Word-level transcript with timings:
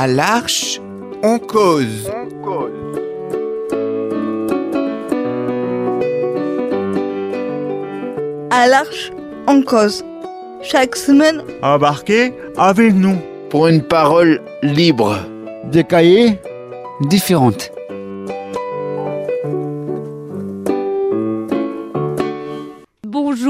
À 0.00 0.06
l'arche, 0.06 0.80
on 1.24 1.40
cause. 1.40 2.08
À 8.52 8.68
l'arche, 8.68 9.10
on 9.48 9.60
cause. 9.62 10.04
Chaque 10.62 10.94
semaine, 10.94 11.42
Embarquez 11.62 12.32
avec 12.56 12.94
nous. 12.94 13.16
Pour 13.50 13.66
une 13.66 13.82
parole 13.82 14.40
libre. 14.62 15.18
Des 15.64 15.82
cahiers 15.82 16.38
différentes. 17.00 17.72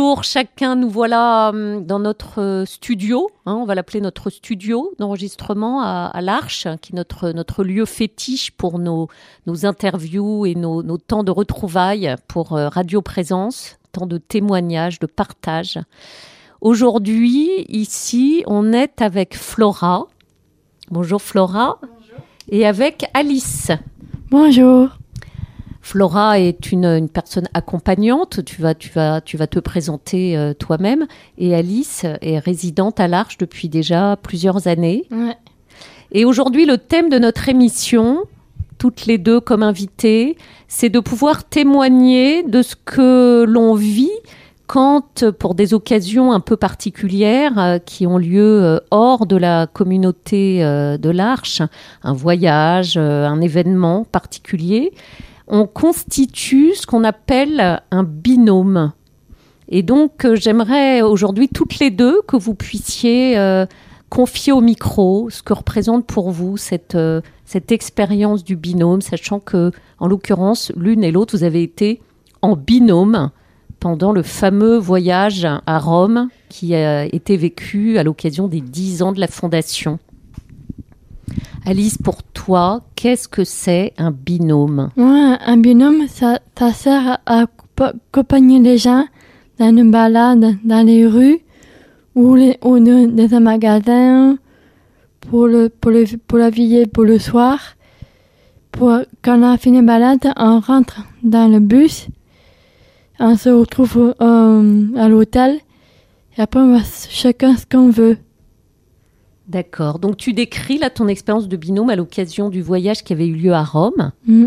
Bonjour 0.09 0.25
chacun, 0.25 0.75
nous 0.75 0.89
voilà 0.89 1.51
hum, 1.51 1.85
dans 1.85 1.99
notre 1.99 2.41
euh, 2.41 2.65
studio, 2.65 3.29
hein, 3.45 3.57
on 3.57 3.67
va 3.67 3.75
l'appeler 3.75 4.01
notre 4.01 4.31
studio 4.31 4.91
d'enregistrement 4.99 5.83
à, 5.83 6.07
à 6.07 6.23
l'Arche, 6.23 6.67
qui 6.81 6.95
est 6.95 6.97
notre, 6.97 7.33
notre 7.33 7.63
lieu 7.63 7.85
fétiche 7.85 8.51
pour 8.53 8.79
nos, 8.79 9.09
nos 9.47 9.67
interviews 9.67 10.47
et 10.47 10.55
nos, 10.55 10.83
nos 10.83 10.97
temps 10.97 11.25
de 11.25 11.31
retrouvailles 11.31 12.15
pour 12.27 12.55
euh, 12.55 12.71
Radio 12.71 13.03
Présence, 13.03 13.77
temps 13.93 14.07
de 14.07 14.17
témoignages, 14.17 14.99
de 14.99 15.05
partage. 15.05 15.79
Aujourd'hui, 16.63 17.67
ici, 17.69 18.45
on 18.47 18.73
est 18.73 19.03
avec 19.03 19.37
Flora. 19.37 20.07
Bonjour 20.91 21.21
Flora. 21.21 21.81
Et 22.49 22.67
avec 22.67 23.11
Alice. 23.13 23.73
Bonjour. 24.31 24.89
Flora 25.89 26.39
est 26.39 26.71
une, 26.71 26.85
une 26.85 27.09
personne 27.09 27.49
accompagnante. 27.55 28.45
Tu 28.45 28.61
vas, 28.61 28.75
tu 28.75 28.91
vas, 28.91 29.23
tu 29.23 29.39
vas 29.39 29.47
te 29.47 29.59
présenter 29.59 30.37
euh, 30.37 30.53
toi-même. 30.53 31.07
Et 31.39 31.55
Alice 31.55 32.05
est 32.21 32.39
résidente 32.39 33.01
à 33.01 33.09
l'Arche 33.09 33.39
depuis 33.39 33.71
déjà 33.71 34.19
plusieurs 34.23 34.69
années. 34.69 35.07
Ouais. 35.11 35.35
Et 36.13 36.27
aujourd'hui, 36.27 36.67
le 36.67 36.77
thème 36.77 37.09
de 37.09 37.19
notre 37.19 37.49
émission, 37.49 38.25
toutes 38.77 39.07
les 39.07 39.17
deux 39.17 39.41
comme 39.41 39.63
invitées, 39.63 40.37
c'est 40.69 40.91
de 40.91 41.01
pouvoir 41.01 41.45
témoigner 41.45 42.43
de 42.43 42.61
ce 42.61 42.77
que 42.77 43.47
l'on 43.49 43.75
vit 43.75 44.11
quand, 44.69 45.31
pour 45.39 45.55
des 45.55 45.73
occasions 45.75 46.33
un 46.33 46.41
peu 46.41 46.57
particulières 46.57 47.59
euh, 47.59 47.79
qui 47.79 48.07
ont 48.07 48.19
lieu 48.19 48.63
euh, 48.63 48.79
hors 48.91 49.27
de 49.27 49.37
la 49.37 49.67
communauté 49.67 50.63
euh, 50.63 50.99
de 50.99 51.09
l'Arche, 51.09 51.63
un 52.03 52.13
voyage, 52.13 52.99
un 52.99 53.41
événement 53.41 54.05
particulier, 54.05 54.93
on 55.49 55.67
constitue 55.67 56.75
ce 56.75 56.87
qu'on 56.87 57.05
appelle 57.05 57.83
un 57.91 58.03
binôme. 58.03 58.93
Et 59.69 59.83
donc, 59.83 60.25
euh, 60.25 60.37
j'aimerais 60.37 61.03
aujourd'hui 61.03 61.49
toutes 61.49 61.79
les 61.79 61.91
deux 61.91 62.23
que 62.27 62.37
vous 62.37 62.55
puissiez 62.55 63.39
euh, 63.39 63.67
confier 64.09 64.53
au 64.53 64.61
micro 64.61 65.29
ce 65.31 65.43
que 65.43 65.53
représente 65.53 66.07
pour 66.07 66.31
vous 66.31 66.57
cette, 66.57 66.95
euh, 66.95 67.21
cette 67.45 67.73
expérience 67.73 68.45
du 68.45 68.57
binôme, 68.57 69.03
sachant 69.03 69.41
que, 69.41 69.73
en 69.99 70.07
l'occurrence, 70.07 70.73
l'une 70.77 71.05
et 71.05 71.11
l'autre, 71.11 71.37
vous 71.37 71.45
avez 71.45 71.63
été 71.63 72.01
en 72.41 72.57
binôme 72.57 73.31
pendant 73.81 74.13
le 74.13 74.23
fameux 74.23 74.77
voyage 74.77 75.47
à 75.67 75.79
Rome 75.79 76.29
qui 76.49 76.75
a 76.75 77.05
été 77.05 77.37
vécu 77.37 77.99
à 77.99 78.03
l'occasion 78.03 78.49
des 78.49 78.61
10 78.61 79.03
ans 79.03 79.13
de 79.13 79.21
la 79.21 79.29
fondation. 79.29 79.99
Alice, 81.69 81.99
pour 81.99 82.23
toi, 82.23 82.81
qu'est-ce 82.97 83.29
que 83.29 83.45
c'est 83.45 83.93
un 83.99 84.11
binôme? 84.11 84.89
Un 84.97 85.57
binôme, 85.59 86.09
ça, 86.09 86.39
sert 86.73 87.19
à 87.27 87.45
accompagner 87.77 88.59
les 88.59 88.79
gens 88.79 89.05
dans 89.59 89.77
une 89.77 89.91
balade 89.91 90.57
dans 90.65 90.87
les 90.87 91.07
rues 91.07 91.41
ou, 92.15 92.37
les, 92.37 92.57
ou 92.65 92.79
dans 92.79 93.35
un 93.35 93.41
magasin 93.41 94.39
pour, 95.21 95.47
la 95.47 96.49
veillée 96.49 96.87
pour 96.87 97.05
le 97.05 97.19
soir. 97.19 97.59
Quand 98.73 99.05
on 99.27 99.43
a 99.43 99.59
fini 99.59 99.77
la 99.77 99.83
balade, 99.83 100.33
on 100.39 100.61
rentre 100.61 101.03
dans 101.23 101.53
le 101.53 101.61
bus, 101.61 102.07
on 103.21 103.37
se 103.37 103.51
retrouve 103.51 104.15
à 104.19 105.09
l'hôtel 105.11 105.59
et 106.39 106.41
après 106.41 106.61
on 106.61 106.79
va 106.79 106.83
chacun 107.11 107.59
ce 107.59 107.67
qu'on 107.67 107.91
veut. 107.91 108.17
D'accord. 109.49 109.99
Donc 109.99 110.19
tu 110.19 110.35
décris 110.35 110.79
là 110.79 110.91
ton 110.91 111.09
expérience 111.09 111.49
de 111.49 111.57
binôme 111.57 111.91
à 111.91 111.97
l'occasion 111.97 112.51
du 112.51 112.61
voyage 112.61 113.03
qui 113.03 113.13
avait 113.15 113.27
eu 113.27 113.35
lieu 113.35 113.53
à 113.53 113.65
Rome. 113.65 114.13
Mm. 114.27 114.47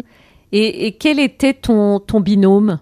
Et, 0.51 0.85
et 0.85 0.91
quel 0.91 1.19
était 1.19 1.53
ton, 1.53 1.99
ton 1.99 2.19
binôme? 2.19 2.79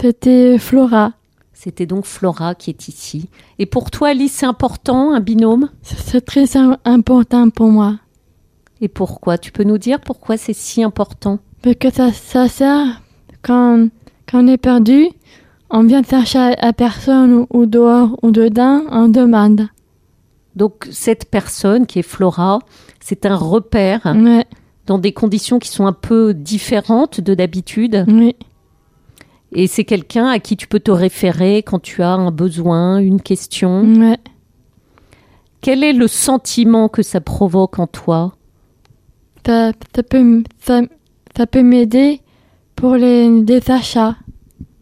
C'était 0.00 0.58
Flora. 0.58 1.12
C'était 1.52 1.86
donc 1.86 2.04
Flora 2.04 2.54
qui 2.54 2.70
est 2.70 2.86
ici. 2.88 3.28
Et 3.58 3.66
pour 3.66 3.90
toi, 3.90 4.08
Alice, 4.08 4.32
c'est 4.34 4.46
important, 4.46 5.12
un 5.12 5.20
binôme? 5.20 5.70
C'est 5.82 6.24
très 6.24 6.56
im- 6.56 6.76
important 6.84 7.48
pour 7.50 7.68
moi. 7.68 7.98
Et 8.80 8.88
pourquoi? 8.88 9.38
Tu 9.38 9.50
peux 9.50 9.64
nous 9.64 9.78
dire 9.78 10.00
pourquoi 10.00 10.36
c'est 10.36 10.52
si 10.52 10.82
important? 10.82 11.38
Parce 11.62 11.76
que 11.76 11.90
ça, 11.90 12.12
ça 12.12 12.46
sert 12.48 13.00
quand, 13.42 13.88
quand 14.30 14.44
on 14.44 14.48
est 14.48 14.58
perdu, 14.58 15.08
on 15.70 15.82
vient 15.82 16.02
chercher 16.02 16.38
à, 16.38 16.68
à 16.68 16.72
personne 16.74 17.32
ou, 17.32 17.46
ou 17.50 17.66
dehors 17.66 18.16
ou 18.22 18.30
dedans, 18.30 18.82
on 18.90 19.08
demande. 19.08 19.66
Donc 20.56 20.88
cette 20.90 21.30
personne 21.30 21.86
qui 21.86 21.98
est 22.00 22.02
Flora, 22.02 22.58
c'est 23.00 23.26
un 23.26 23.36
repère 23.36 24.02
Ouais, 24.16 24.44
dans 24.86 24.98
des 24.98 25.12
conditions 25.12 25.58
qui 25.58 25.68
sont 25.68 25.86
un 25.86 25.92
peu 25.92 26.32
différentes 26.34 27.20
de 27.20 27.34
d'habitude. 27.34 28.04
oui, 28.08 28.34
Et 29.52 29.66
c'est 29.66 29.84
quelqu'un 29.84 30.26
à 30.28 30.38
qui 30.38 30.56
tu 30.56 30.66
peux 30.66 30.80
te 30.80 30.90
référer 30.90 31.62
quand 31.62 31.78
tu 31.80 32.02
as 32.02 32.12
un 32.12 32.30
besoin, 32.30 32.98
une 32.98 33.20
question. 33.20 33.82
ouais. 33.84 34.18
Quel 35.60 35.82
est 35.84 35.92
le 35.92 36.06
sentiment 36.08 36.88
que 36.88 37.02
ça 37.02 37.20
provoque 37.20 37.78
en 37.78 37.86
toi? 37.86 38.34
Ça, 39.44 39.72
ça 39.94 40.02
peut, 40.02 40.42
ça, 40.60 40.80
ça 41.36 41.46
peut 41.46 41.62
m'aider 41.62 42.20
pour 42.76 42.94
les, 42.94 43.42
des 43.42 43.70
achats. 43.70 44.16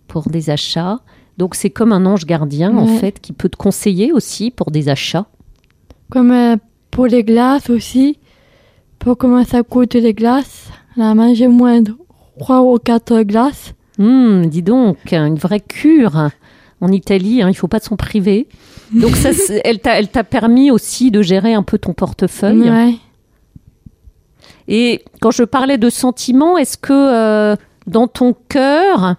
pour 0.09 0.29
des 0.29 0.51
achats 0.51 1.01
Donc 1.39 1.55
c'est 1.55 1.71
comme 1.71 1.93
un 1.93 2.07
ange 2.07 2.27
gardien 2.27 2.77
en 2.77 2.87
fait 2.87 3.21
qui 3.21 3.33
peut 3.33 3.49
te 3.49 3.57
conseiller 3.57 4.13
aussi 4.13 4.51
pour 4.51 4.71
des 4.71 4.89
achats. 4.89 5.27
Comme 6.11 6.31
euh, 6.31 6.57
pour 6.91 7.07
les 7.07 7.25
glaces 7.25 7.71
aussi. 7.71 8.19
Pour 8.99 9.17
comment 9.19 9.45
ça 9.45 9.63
coûte 9.63 9.95
les 9.95 10.15
glaces. 10.15 10.69
La 10.97 11.15
manger 11.15 11.49
moins 11.49 11.83
de 11.83 11.95
3 12.39 12.63
ou 12.63 12.79
4 12.79 13.23
glaces. 13.23 13.75
Hum, 13.99 14.47
dis 14.47 14.63
donc, 14.63 15.13
une 15.13 15.37
vraie 15.37 15.61
cure 15.61 16.31
en 16.81 16.93
Italie, 16.93 17.43
hein, 17.43 17.49
il 17.49 17.55
faut 17.55 17.69
pas 17.69 17.81
s'en 17.81 17.97
priver. 17.97 18.49
Donc 18.93 19.17
ça, 19.17 19.31
elle 19.65 19.79
t'a 19.79 19.99
elle 19.99 20.09
t'a 20.09 20.25
permis 20.25 20.71
aussi 20.71 21.11
de 21.11 21.23
gérer 21.23 21.55
un 21.55 21.63
peu 21.63 21.79
ton 21.79 21.95
portefeuille. 21.95 22.71
Ouais. 22.71 22.95
Et 24.69 25.05
quand 25.21 25.31
je 25.31 25.45
parlais 25.45 25.79
de 25.79 25.91
sentiments, 25.91 26.57
est-ce 26.57 26.77
que 26.77 26.93
euh, 26.93 27.57
dans 27.87 28.09
ton 28.09 28.35
cœur, 28.49 29.17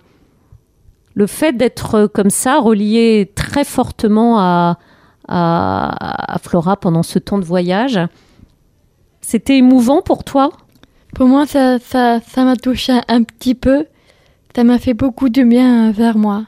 le 1.14 1.28
fait 1.28 1.54
d'être 1.54 2.08
comme 2.08 2.30
ça, 2.30 2.60
relié 2.60 3.32
très 3.36 3.64
fortement 3.64 4.40
à, 4.40 4.78
à, 5.28 6.34
à 6.36 6.38
Flora 6.40 6.78
pendant 6.78 7.04
ce 7.04 7.20
temps 7.20 7.38
de 7.40 7.46
voyage, 7.46 8.00
c'était 9.22 9.58
émouvant 9.58 10.02
pour 10.02 10.24
toi? 10.24 10.52
Pour 11.16 11.28
moi, 11.28 11.46
ça, 11.46 11.80
ça, 11.80 12.20
ça 12.22 12.44
m'a 12.44 12.56
touché 12.56 12.94
un 13.08 13.24
petit 13.24 13.56
peu. 13.56 13.86
Ça 14.56 14.64
m'a 14.64 14.78
fait 14.80 14.94
beaucoup 14.94 15.30
de 15.30 15.44
bien 15.44 15.92
vers 15.92 16.18
moi. 16.18 16.46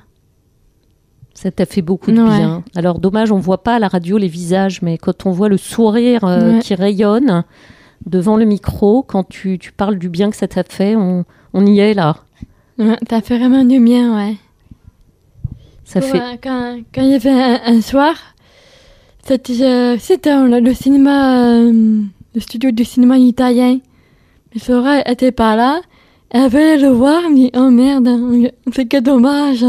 Ça 1.33 1.51
t'a 1.51 1.65
fait 1.65 1.81
beaucoup 1.81 2.11
de 2.11 2.21
Ouais. 2.21 2.37
bien. 2.37 2.63
Alors 2.75 2.99
dommage, 2.99 3.31
on 3.31 3.37
voit 3.37 3.63
pas 3.63 3.75
à 3.75 3.79
la 3.79 3.87
radio 3.87 4.17
les 4.17 4.27
visages, 4.27 4.81
mais 4.81 4.97
quand 4.97 5.25
on 5.25 5.31
voit 5.31 5.49
le 5.49 5.57
sourire 5.57 6.23
euh, 6.23 6.53
Ouais. 6.53 6.59
qui 6.59 6.73
rayonne 6.75 7.43
devant 8.05 8.37
le 8.37 8.45
micro, 8.45 9.03
quand 9.03 9.27
tu, 9.27 9.59
tu 9.59 9.71
parles 9.71 9.97
du 9.97 10.09
bien 10.09 10.29
que 10.29 10.35
ça 10.35 10.47
t'a 10.47 10.63
fait, 10.63 10.95
on, 10.95 11.25
on 11.53 11.65
y 11.65 11.79
est 11.79 11.93
là. 11.93 12.17
Ouais, 12.79 12.97
ça 13.09 13.21
fait 13.21 13.37
vraiment 13.37 13.63
du 13.63 13.79
bien, 13.79 14.15
ouais. 14.15 14.35
Ça 15.83 15.99
Pour, 15.99 16.09
fait. 16.09 16.19
euh, 16.21 16.35
quand, 16.41 16.79
quand 16.93 17.01
il 17.01 17.09
y 17.09 17.15
avait 17.15 17.29
un, 17.29 17.59
un 17.65 17.81
soir, 17.81 18.15
c'était 19.27 20.31
euh, 20.31 20.59
le 20.59 20.73
cinéma, 20.73 21.43
euh, 21.47 22.01
le 22.33 22.39
studio 22.39 22.71
du 22.71 22.85
cinéma 22.85 23.17
italien. 23.17 23.79
Mais 24.53 24.59
Flora 24.61 24.99
elle 24.99 25.13
était 25.13 25.31
pas 25.31 25.55
là. 25.55 25.81
Elle 26.29 26.49
venait 26.49 26.77
le 26.77 26.89
voir, 26.89 27.21
dit 27.33 27.51
Oh 27.55 27.69
merde, 27.69 28.09
c'est 28.73 28.85
que 28.85 28.99
dommage. 28.99 29.65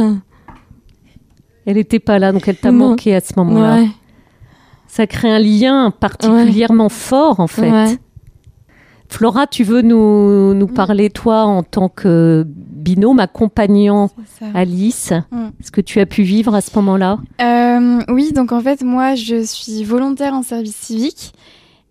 Elle 1.67 1.77
n'était 1.77 1.99
pas 1.99 2.19
là, 2.19 2.33
donc 2.33 2.47
elle 2.49 2.57
t'a 2.57 2.73
manqué 2.73 3.15
à 3.15 3.21
ce 3.21 3.33
moment-là. 3.37 3.77
Ouais, 3.83 3.89
Ça 4.87 5.07
crée 5.07 5.31
un 5.31 5.39
lien 5.39 5.91
particulièrement 5.91 6.89
fort, 6.89 7.41
en 7.41 7.47
fait. 7.47 7.71
ouais. 7.71 7.99
Flora, 9.11 9.47
tu 9.47 9.65
veux 9.65 9.83
nous, 9.83 10.55
nous 10.55 10.67
parler, 10.67 11.11
toi, 11.11 11.45
en 11.45 11.63
tant 11.63 11.89
que 11.89 12.47
binôme 12.79 13.21
accompagnant. 13.21 14.11
Alice, 14.55 15.13
Mm. 15.31 15.49
ce 15.63 15.71
que 15.71 15.81
tu 15.81 16.01
as 16.01 16.07
pu 16.07 16.23
vivre 16.23 16.55
à 16.55 16.61
ce 16.61 16.71
moment-là? 16.77 17.19
Euh, 17.41 18.01
oui, 18.09 18.33
donc 18.33 18.53
en 18.53 18.61
fait, 18.61 18.83
moi, 18.83 19.15
je 19.15 19.43
suis 19.43 19.85
volontaire 19.85 20.35
en 20.35 20.43
service 20.43 20.77
civique. 20.77 21.33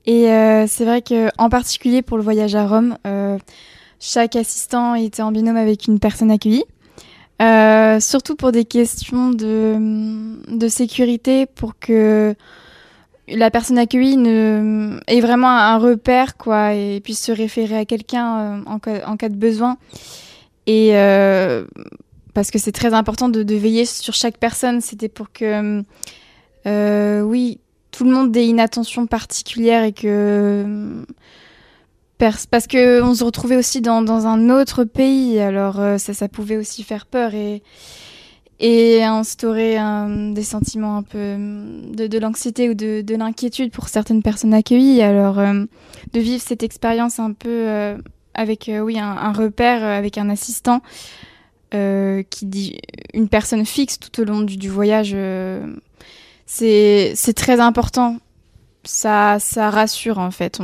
Et 0.05 0.29
euh, 0.31 0.65
c'est 0.67 0.85
vrai 0.85 1.01
que, 1.01 1.29
en 1.37 1.49
particulier 1.49 2.01
pour 2.01 2.17
le 2.17 2.23
voyage 2.23 2.55
à 2.55 2.65
Rome, 2.65 2.97
euh, 3.05 3.37
chaque 3.99 4.35
assistant 4.35 4.95
était 4.95 5.21
en 5.21 5.31
binôme 5.31 5.57
avec 5.57 5.87
une 5.87 5.99
personne 5.99 6.31
accueillie. 6.31 6.63
Surtout 7.99 8.35
pour 8.35 8.51
des 8.51 8.65
questions 8.65 9.29
de, 9.29 10.55
de 10.55 10.67
sécurité, 10.67 11.45
pour 11.45 11.77
que 11.77 12.33
la 13.27 13.51
personne 13.51 13.77
accueillie 13.77 14.17
ne, 14.17 14.99
est 15.07 15.19
vraiment 15.19 15.49
un 15.49 15.77
repère, 15.77 16.37
quoi, 16.37 16.73
et 16.73 17.01
puisse 17.01 17.21
se 17.23 17.31
référer 17.31 17.77
à 17.77 17.85
quelqu'un 17.85 18.63
en, 18.65 18.75
en, 18.75 19.17
cas 19.17 19.29
de 19.29 19.35
besoin. 19.35 19.77
Et 20.67 20.91
parce 22.33 22.51
que 22.51 22.59
c'est 22.59 22.71
très 22.71 22.93
important 22.93 23.29
de, 23.29 23.55
veiller 23.55 23.85
sur 23.85 24.13
chaque 24.13 24.37
personne. 24.37 24.81
C'était 24.81 25.09
pour 25.09 25.31
que, 25.31 25.83
oui, 27.23 27.59
tout 27.91 28.03
le 28.03 28.11
monde 28.11 28.35
ait 28.37 28.47
une 28.47 28.59
attention 28.59 29.07
particulière 29.07 29.83
et 29.83 29.93
que 29.93 31.03
parce 32.17 32.67
que 32.67 33.01
on 33.01 33.13
se 33.13 33.23
retrouvait 33.23 33.57
aussi 33.57 33.81
dans, 33.81 34.27
un 34.27 34.49
autre 34.49 34.83
pays, 34.83 35.39
alors 35.39 35.79
euh, 35.79 35.97
ça, 35.97 36.27
pouvait 36.27 36.57
aussi 36.57 36.83
faire 36.83 37.05
peur 37.05 37.31
et, 37.33 37.61
instaurer 39.03 39.77
des 40.33 40.43
sentiments 40.43 40.97
un 40.97 41.03
peu 41.03 41.35
de, 41.37 42.17
l'anxiété 42.17 42.69
ou 42.69 42.73
de, 42.73 43.01
de 43.01 43.15
l'inquiétude 43.15 43.71
pour 43.71 43.87
certaines 43.87 44.23
personnes 44.23 44.53
accueillies. 44.53 45.01
Alors 45.01 45.37
euh, 45.37 45.65
de 46.13 46.19
vivre 46.19 46.41
cette 46.41 46.63
expérience 46.63 47.19
un 47.19 47.33
peu 47.33 47.49
euh, 47.49 47.97
avec 48.37 48.71
oui 48.71 48.97
un, 48.99 49.33
repère, 49.33 49.83
avec 49.83 50.17
un 50.17 50.29
assistant 50.29 50.81
qui 51.71 52.45
dit 52.45 52.79
une 53.13 53.27
personne 53.27 53.65
fixe 53.65 53.99
tout 53.99 54.21
au 54.21 54.23
long 54.23 54.41
du, 54.41 54.69
voyage, 54.69 55.15
c'est 56.45 57.33
très 57.35 57.59
important 57.59 58.17
ça, 58.87 59.37
ça 59.39 59.69
rassure 59.69 60.17
en 60.17 60.31
fait. 60.31 60.59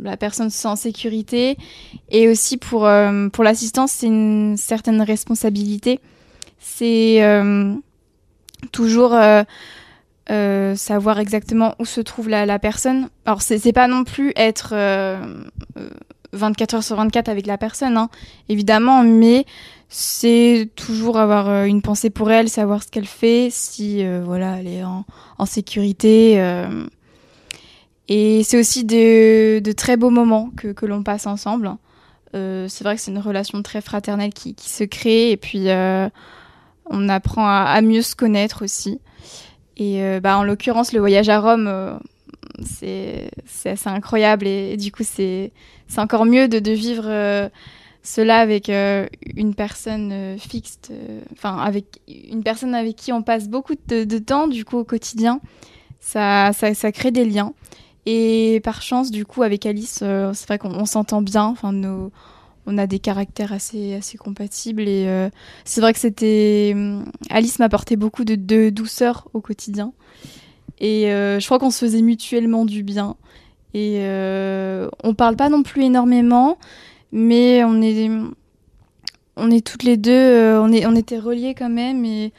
La 0.00 0.16
personne 0.16 0.50
se 0.50 0.58
sent 0.58 0.68
en 0.68 0.76
sécurité 0.76 1.56
et 2.10 2.28
aussi 2.28 2.56
pour, 2.56 2.86
euh, 2.86 3.28
pour 3.28 3.44
l'assistance, 3.44 3.92
c'est 3.92 4.06
une 4.06 4.56
certaine 4.56 5.02
responsabilité. 5.02 6.00
C'est 6.58 7.22
euh, 7.22 7.74
toujours 8.72 9.14
euh, 9.14 10.74
savoir 10.74 11.18
exactement 11.18 11.74
où 11.78 11.84
se 11.84 12.00
trouve 12.00 12.28
la, 12.28 12.46
la 12.46 12.58
personne. 12.58 13.08
Alors 13.24 13.42
c'est 13.42 13.72
pas 13.72 13.88
non 13.88 14.04
plus 14.04 14.32
être 14.36 14.74
24 16.32 16.74
heures 16.74 16.82
sur 16.82 16.96
24 16.96 17.28
avec 17.28 17.46
la 17.46 17.58
personne, 17.58 17.96
hein, 17.96 18.08
évidemment, 18.48 19.02
mais 19.02 19.46
c'est 19.88 20.68
toujours 20.76 21.18
avoir 21.18 21.64
une 21.64 21.82
pensée 21.82 22.10
pour 22.10 22.30
elle, 22.30 22.48
savoir 22.48 22.82
ce 22.82 22.88
qu'elle 22.88 23.06
fait, 23.06 23.48
si 23.50 24.04
voilà, 24.20 24.58
elle 24.60 24.68
est 24.68 24.84
en, 24.84 25.04
sécurité. 25.46 26.38
Et 28.10 28.42
c'est 28.42 28.58
aussi 28.58 28.84
de, 28.84 29.72
très 29.72 29.96
beaux 29.96 30.10
moments 30.10 30.50
que, 30.56 30.84
l'on 30.84 31.04
passe 31.04 31.28
ensemble. 31.28 31.70
Euh, 32.34 32.66
c'est 32.68 32.82
vrai 32.82 32.96
que 32.96 33.00
c'est 33.00 33.12
une 33.12 33.20
relation 33.20 33.62
très 33.62 33.80
fraternelle 33.80 34.34
qui, 34.34 34.54
se 34.58 34.84
crée 34.84 35.30
et 35.30 35.36
puis 35.36 35.68
euh, 35.70 36.08
on 36.86 37.08
apprend 37.08 37.46
à, 37.46 37.80
mieux 37.82 38.02
se 38.02 38.16
connaître 38.16 38.64
aussi. 38.64 39.00
Et 39.76 40.02
euh, 40.02 40.18
bah, 40.20 40.36
en 40.36 40.42
l'occurrence, 40.42 40.92
le 40.92 40.98
voyage 40.98 41.28
à 41.28 41.38
Rome, 41.38 41.68
euh, 41.68 41.94
c'est 42.64 43.30
assez 43.64 43.88
incroyable 43.88 44.46
et, 44.46 44.76
du 44.76 44.92
coup, 44.92 45.04
c'est 45.04 45.52
encore 45.96 46.24
mieux 46.24 46.48
de, 46.48 46.58
de 46.58 46.72
vivre 46.72 47.04
euh, 47.06 47.48
cela 48.02 48.38
avec 48.38 48.68
euh, 48.68 49.06
une 49.36 49.54
personne 49.54 50.38
fixe, 50.38 50.78
enfin 51.32 51.58
avec 51.58 52.00
une 52.08 52.42
personne 52.42 52.74
avec 52.74 52.96
qui 52.96 53.12
on 53.12 53.22
passe 53.22 53.48
beaucoup 53.48 53.74
de, 53.88 54.18
temps 54.18 54.48
du 54.48 54.64
coup 54.64 54.78
au 54.78 54.84
quotidien. 54.84 55.40
Ça, 56.00 56.52
ça, 56.54 56.72
ça 56.74 56.92
crée 56.92 57.10
des 57.10 57.26
liens. 57.26 57.52
Et 58.06 58.60
par 58.64 58.82
chance, 58.82 59.10
du 59.10 59.26
coup, 59.26 59.42
avec 59.42 59.66
Alice, 59.66 60.00
euh, 60.02 60.32
c'est 60.34 60.46
vrai 60.46 60.58
qu'on 60.58 60.84
s'entend 60.86 61.22
bien. 61.22 61.44
Enfin, 61.44 61.72
nos, 61.72 62.10
on 62.66 62.78
a 62.78 62.86
des 62.86 62.98
caractères 62.98 63.52
assez, 63.52 63.94
assez 63.94 64.16
compatibles. 64.16 64.82
Et 64.82 65.06
euh, 65.06 65.28
c'est 65.64 65.80
vrai 65.80 65.92
que 65.92 65.98
c'était. 65.98 66.72
Euh, 66.74 67.02
Alice 67.28 67.58
m'apportait 67.58 67.96
beaucoup 67.96 68.24
de, 68.24 68.70
douceur 68.70 69.28
au 69.34 69.40
quotidien. 69.40 69.92
Et 70.80 71.12
euh, 71.12 71.38
je 71.40 71.46
crois 71.46 71.58
qu'on 71.58 71.70
se 71.70 71.84
faisait 71.84 72.02
mutuellement 72.02 72.64
du 72.64 72.82
bien. 72.82 73.16
Et 73.74 73.98
euh, 74.00 74.88
on 75.04 75.14
parle 75.14 75.36
pas 75.36 75.48
non 75.48 75.62
plus 75.62 75.84
énormément, 75.84 76.58
mais 77.12 77.62
on 77.64 77.80
est, 77.82 78.10
on 79.36 79.50
est 79.50 79.64
toutes 79.64 79.84
les 79.84 79.96
deux, 79.96 80.58
on, 80.58 80.72
est, 80.72 80.86
on 80.86 80.96
était 80.96 81.18
reliés 81.18 81.54
quand 81.54 81.68
même. 81.68 82.04
Et 82.04 82.32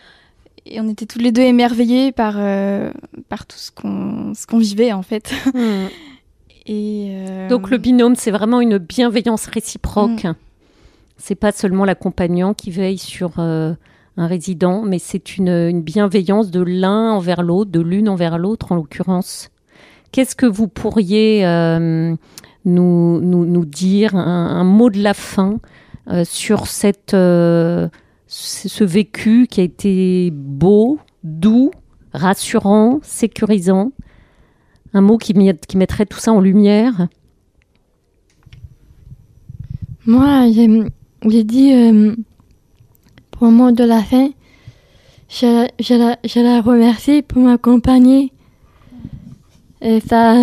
et 0.66 0.80
on 0.80 0.88
était 0.88 1.06
tous 1.06 1.20
les 1.20 1.32
deux 1.32 1.42
émerveillés 1.42 2.12
par, 2.12 2.36
euh, 2.38 2.92
par 3.30 3.46
tout 3.46 3.58
ce 3.58 3.72
qu'on 3.72 4.34
qu'on 4.48 4.58
vivait 4.60 4.94
en 4.94 5.02
fait. 5.02 5.34
Mmh. 5.54 5.60
Et 6.68 7.08
euh... 7.16 7.50
Donc 7.50 7.72
le 7.72 7.78
binôme, 7.80 8.16
c'est 8.16 8.30
vraiment 8.30 8.62
une 8.62 8.78
bienveillance 8.78 9.48
réciproque. 9.48 10.24
Mmh. 10.24 10.36
C'est 11.18 11.36
pas 11.36 11.52
seulement 11.52 11.86
l'accompagnant 11.86 12.54
qui 12.54 12.70
veille 12.70 13.00
sur 13.00 13.34
euh, 13.40 13.74
un 14.22 14.28
résident, 14.28 14.84
mais 14.84 15.00
c'est 15.00 15.38
une, 15.38 15.82
bienveillance 15.82 16.52
de 16.52 16.62
l'un 16.62 17.12
envers 17.12 17.42
l'autre, 17.42 17.72
de 17.72 17.80
l'une 17.80 18.08
envers 18.08 18.38
l'autre 18.38 18.72
en 18.72 18.76
l'occurrence. 18.76 19.50
Qu'est-ce 20.12 20.36
que 20.36 20.46
vous 20.46 20.68
pourriez 20.68 21.46
euh, 21.46 22.16
nous, 22.66 23.20
nous, 23.20 23.66
dire, 23.66 24.16
un, 24.16 24.48
un, 24.48 24.64
mot 24.64 24.90
de 24.92 25.02
la 25.02 25.16
fin 25.16 25.60
euh, 26.08 26.24
sur 26.24 26.68
cette 26.68 27.16
euh, 27.16 27.90
ce 28.28 28.84
vécu 28.84 29.48
qui 29.50 29.60
a 29.62 29.64
été 29.64 30.30
beau, 30.32 31.00
doux, 31.24 31.72
rassurant, 32.14 33.00
sécurisant? 33.02 33.92
Un 34.94 35.02
mot 35.02 35.18
qui, 35.18 35.34
qui 35.68 35.78
mettrait 35.78 36.06
tout 36.06 36.20
ça 36.20 36.32
en 36.32 36.42
lumière? 36.42 37.08
Moi, 40.06 40.48
j'ai 41.28 41.44
dit 41.44 42.16
le 43.48 43.52
mot 43.52 43.72
de 43.72 43.84
la 43.84 44.02
fin, 44.02 44.30
je, 45.30 46.42
la, 46.42 46.62
remercie 46.62 47.22
pour 47.22 47.42
m'accompagner. 47.42 48.32
Et 49.82 50.00
ça, 50.00 50.36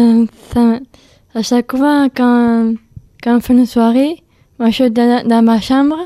à 1.34 1.42
chaque 1.42 1.76
fois, 1.76 2.08
quand, 2.14 2.74
on 3.26 3.40
fait 3.40 3.52
une 3.52 3.66
soirée, 3.66 4.22
moi 4.58 4.70
je 4.70 4.74
suis 4.74 4.90
dans, 4.90 5.44
ma 5.44 5.60
chambre, 5.60 5.98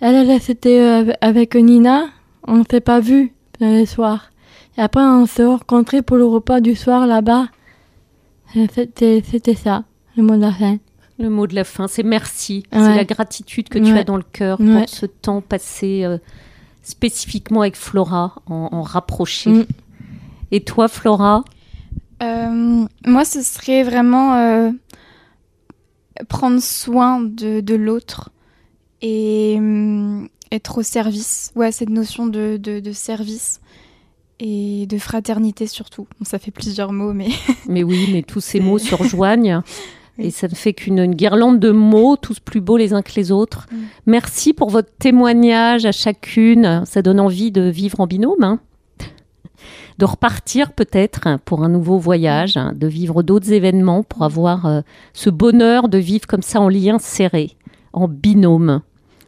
elle, 0.00 0.28
elle 0.28 0.40
c'était 0.40 0.80
euh, 0.80 1.12
avec 1.20 1.54
Nina. 1.54 2.06
On 2.46 2.56
ne 2.58 2.64
s'est 2.70 2.80
pas 2.80 3.00
vu 3.00 3.32
le 3.60 3.84
soir. 3.84 4.30
Et 4.76 4.80
après, 4.80 5.02
on 5.02 5.26
s'est 5.26 5.44
rencontrés 5.44 6.02
pour 6.02 6.16
le 6.16 6.24
repas 6.24 6.60
du 6.60 6.74
soir 6.74 7.06
là-bas. 7.06 7.48
C'était 8.54 9.54
ça, 9.54 9.84
le 10.16 10.22
mot 10.22 10.36
de 10.36 10.40
la 10.40 10.52
fin. 10.52 10.78
Le 11.20 11.28
mot 11.28 11.46
de 11.46 11.54
la 11.54 11.64
fin, 11.64 11.86
c'est 11.86 12.02
merci. 12.02 12.64
Ouais. 12.72 12.78
C'est 12.78 12.96
la 12.96 13.04
gratitude 13.04 13.68
que 13.68 13.78
tu 13.78 13.92
as 13.92 14.04
dans 14.04 14.16
le 14.16 14.22
cœur 14.22 14.56
pour 14.56 14.66
ouais. 14.66 14.86
ce 14.88 15.04
temps 15.04 15.42
passé 15.42 16.02
euh, 16.04 16.18
spécifiquement 16.82 17.60
avec 17.60 17.76
Flora, 17.76 18.36
en, 18.46 18.70
en 18.72 18.82
rapproché. 18.82 19.50
Mm. 19.50 19.66
Et 20.50 20.60
toi, 20.62 20.88
Flora? 20.88 21.44
Euh, 22.22 22.86
Moi, 23.06 23.24
ce 23.24 23.42
serait 23.42 23.82
vraiment 23.82 24.34
euh, 24.34 24.70
prendre 26.28 26.60
soin 26.60 27.20
de, 27.20 27.60
de 27.60 27.74
l'autre 27.74 28.30
et 29.02 29.58
euh, 29.60 30.26
être 30.52 30.78
au 30.78 30.82
service. 30.82 31.52
Ouais, 31.54 31.72
cette 31.72 31.88
notion 31.88 32.26
de, 32.26 32.56
de, 32.56 32.80
de, 32.80 32.92
service 32.92 33.60
et 34.38 34.86
de 34.86 34.98
fraternité 34.98 35.66
surtout. 35.66 36.06
Bon, 36.18 36.24
ça 36.24 36.38
fait 36.38 36.50
plusieurs 36.50 36.92
mots, 36.92 37.12
mais. 37.12 37.28
mais 37.68 37.82
oui, 37.82 38.08
mais 38.12 38.22
tous 38.22 38.40
ces 38.40 38.60
mots 38.60 38.78
se 38.78 38.94
rejoignent. 38.94 39.62
Oui. 40.20 40.26
Et 40.26 40.30
ça 40.30 40.48
ne 40.48 40.54
fait 40.54 40.72
qu'une 40.72 41.06
guirlande 41.06 41.58
de 41.58 41.70
mots, 41.70 42.16
tous 42.16 42.38
plus 42.40 42.60
beaux 42.60 42.76
les 42.76 42.92
uns 42.92 43.02
que 43.02 43.12
les 43.16 43.32
autres. 43.32 43.66
Mm. 43.72 43.76
Merci 44.06 44.52
pour 44.52 44.70
votre 44.70 44.90
témoignage 44.98 45.86
à 45.86 45.92
chacune. 45.92 46.82
Ça 46.84 47.02
donne 47.02 47.20
envie 47.20 47.50
de 47.50 47.62
vivre 47.62 48.00
en 48.00 48.06
binôme. 48.06 48.44
Hein 48.44 48.60
de 50.00 50.06
repartir 50.06 50.72
peut-être 50.72 51.28
pour 51.44 51.62
un 51.62 51.68
nouveau 51.68 51.98
voyage, 51.98 52.56
hein, 52.56 52.72
de 52.74 52.86
vivre 52.86 53.22
d'autres 53.22 53.52
événements 53.52 54.02
pour 54.02 54.22
avoir 54.24 54.64
euh, 54.64 54.80
ce 55.12 55.28
bonheur 55.28 55.90
de 55.90 55.98
vivre 55.98 56.26
comme 56.26 56.40
ça 56.40 56.58
en 56.58 56.70
lien 56.70 56.98
serré, 56.98 57.50
en 57.92 58.08
binôme. 58.08 58.80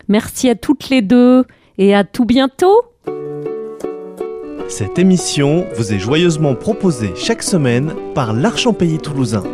Merci 0.09 0.49
à 0.49 0.55
toutes 0.55 0.89
les 0.89 1.03
deux 1.03 1.45
et 1.77 1.95
à 1.95 2.05
tout 2.05 2.25
bientôt. 2.25 2.81
Cette 4.69 4.99
émission 4.99 5.67
vous 5.77 5.93
est 5.93 5.99
joyeusement 5.99 6.55
proposée 6.55 7.13
chaque 7.17 7.43
semaine 7.43 7.93
par 8.15 8.33
l'Archempélie 8.33 8.99
toulousain. 8.99 9.45